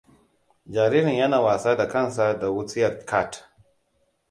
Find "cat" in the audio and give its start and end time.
3.09-3.33